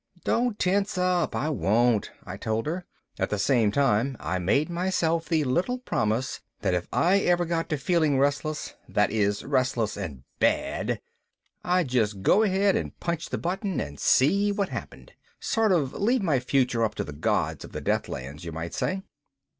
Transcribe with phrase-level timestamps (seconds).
[0.23, 2.87] "Don't tense up, I won't," I told her.
[3.19, 7.69] At the same time I made myself the little promise that if I ever got
[7.69, 11.01] to feeling restless, that is, restless and bad,
[11.63, 16.23] I'd just go ahead and punch the button and see what happened sort of leave
[16.23, 19.03] my future up to the gods of the Deathlands, you might say.